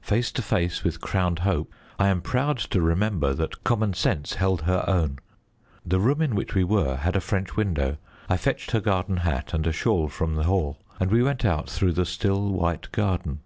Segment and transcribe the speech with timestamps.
[0.00, 4.62] Face to face with crowned hope, I am proud to remember that common sense held
[4.62, 5.20] her own.
[5.84, 7.96] The room in which we were had a French window.
[8.28, 11.70] I fetched her garden hat and a shawl from the hall, and we went out
[11.70, 13.42] through the still, white garden.